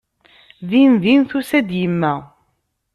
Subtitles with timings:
[0.69, 2.13] Dindin tusa-d yemma.